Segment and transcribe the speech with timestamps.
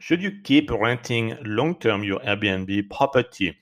[0.00, 3.56] should you keep renting long term your Airbnb property?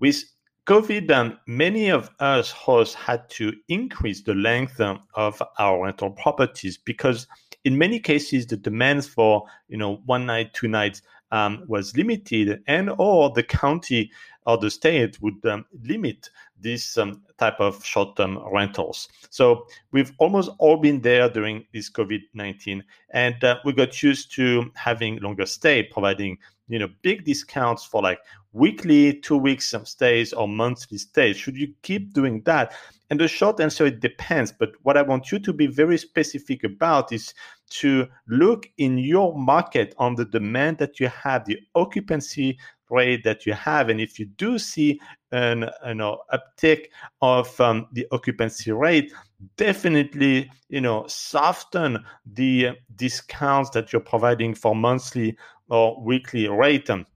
[0.00, 0.24] With
[0.66, 6.10] COVID, um, many of us hosts had to increase the length um, of our rental
[6.10, 7.26] properties because
[7.64, 12.62] in many cases the demands for you know one night, two nights um, was limited,
[12.66, 14.10] and or the county
[14.46, 19.08] or the state would um, limit this um, type of short-term rentals.
[19.30, 24.70] So we've almost all been there during this COVID-19, and uh, we got used to
[24.74, 26.38] having longer stay, providing
[26.68, 28.20] you know big discounts for like
[28.52, 31.36] weekly, two weeks stays or monthly stays.
[31.36, 32.72] Should you keep doing that?
[33.10, 34.52] And the short answer it depends.
[34.52, 37.34] But what I want you to be very specific about is
[37.70, 42.58] to look in your market on the demand that you have, the occupancy
[42.92, 43.88] rate that you have.
[43.88, 45.00] And if you do see
[45.32, 46.86] an you know uptick
[47.20, 49.12] of um, the occupancy rate,
[49.56, 55.36] definitely you know soften the discounts that you're providing for monthly
[55.68, 56.88] or weekly rate.
[56.90, 57.06] Um,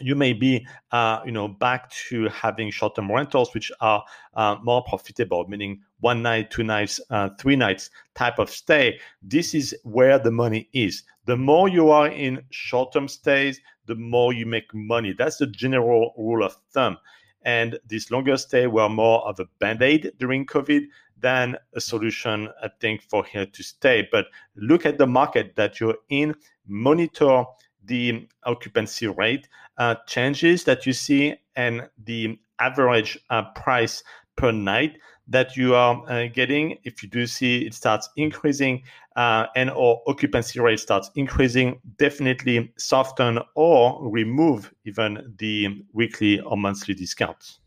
[0.00, 4.02] you may be uh, you know back to having short-term rentals which are
[4.34, 9.54] uh, more profitable meaning one night two nights uh, three nights type of stay this
[9.54, 14.44] is where the money is the more you are in short-term stays the more you
[14.44, 15.14] make money.
[15.16, 16.98] That's the general rule of thumb.
[17.42, 20.86] And this longer stay were more of a band-aid during covid
[21.20, 24.08] than a solution i think for here to stay.
[24.10, 26.34] But look at the market that you're in.
[26.66, 27.44] Monitor
[27.84, 34.02] the occupancy rate uh, changes that you see and the average uh, price
[34.40, 36.78] per night that you are uh, getting.
[36.84, 38.82] If you do see it starts increasing
[39.16, 46.56] uh, and or occupancy rate starts increasing definitely soften or remove even the weekly or
[46.56, 47.59] monthly discounts